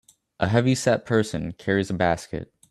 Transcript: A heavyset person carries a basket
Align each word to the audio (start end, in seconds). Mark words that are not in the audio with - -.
A 0.39 0.47
heavyset 0.47 1.05
person 1.05 1.51
carries 1.51 1.91
a 1.91 1.93
basket 1.93 2.51